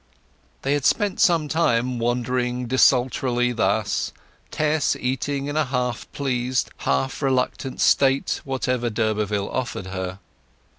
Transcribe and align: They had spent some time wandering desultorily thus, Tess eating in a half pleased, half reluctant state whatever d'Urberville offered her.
They 0.63 0.73
had 0.73 0.83
spent 0.83 1.19
some 1.21 1.47
time 1.47 1.99
wandering 1.99 2.65
desultorily 2.65 3.51
thus, 3.51 4.11
Tess 4.49 4.95
eating 4.95 5.45
in 5.45 5.55
a 5.55 5.65
half 5.65 6.11
pleased, 6.11 6.71
half 6.77 7.21
reluctant 7.21 7.79
state 7.79 8.41
whatever 8.43 8.89
d'Urberville 8.89 9.51
offered 9.51 9.85
her. 9.85 10.17